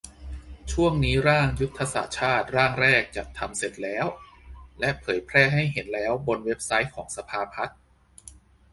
[0.71, 4.05] ช่วงนี้ร่าง ยุทธศาสตร์ชาติ ร่างแรกจัดทำเสร็จแล้ว
[4.79, 7.77] และเผยแพร่ให้เห็นแล้วบนเว็บไซต์ของสภาพัฒน์